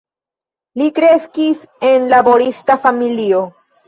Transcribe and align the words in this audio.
Li 0.81 0.85
kreskis 0.99 1.61
en 1.89 2.07
laborista 2.13 2.79
familio. 2.87 3.43